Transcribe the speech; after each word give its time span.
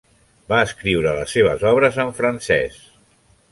Va 0.53 0.61
escriure 0.67 1.11
les 1.19 1.35
seves 1.37 1.67
obres 1.73 2.01
en 2.07 2.11
francès. 2.23 2.83